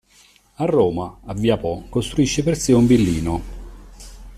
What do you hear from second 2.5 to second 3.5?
sé un villino.